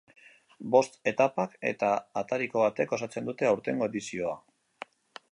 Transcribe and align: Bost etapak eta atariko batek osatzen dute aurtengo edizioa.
Bost 0.75 0.95
etapak 1.09 1.51
eta 1.71 1.89
atariko 2.21 2.63
batek 2.65 2.95
osatzen 2.97 3.27
dute 3.31 3.49
aurtengo 3.51 3.91
edizioa. 3.93 4.33